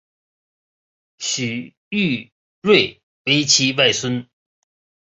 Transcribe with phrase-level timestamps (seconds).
[1.19, 2.31] 许育
[2.63, 4.27] 瑞为其外孙。